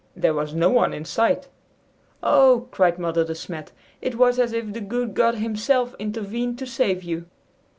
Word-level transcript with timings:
There 0.15 0.33
was 0.33 0.55
no 0.55 0.71
one 0.71 0.93
in 0.95 1.05
sight." 1.05 1.47
"Oh," 2.23 2.67
cried 2.71 2.97
Mother 2.97 3.23
De 3.23 3.35
Smet, 3.35 3.71
"it 4.01 4.15
was 4.15 4.39
as 4.39 4.51
if 4.51 4.73
the 4.73 4.81
good 4.81 5.13
God 5.13 5.35
himself 5.35 5.93
intervened 5.99 6.57
to 6.57 6.65
save 6.65 7.03
you!" 7.03 7.27